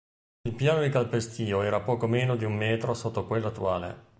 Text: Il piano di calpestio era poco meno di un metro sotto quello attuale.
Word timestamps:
Il 0.45 0.55
piano 0.55 0.81
di 0.81 0.89
calpestio 0.89 1.61
era 1.61 1.79
poco 1.79 2.07
meno 2.07 2.35
di 2.35 2.43
un 2.43 2.55
metro 2.55 2.95
sotto 2.95 3.27
quello 3.27 3.49
attuale. 3.49 4.09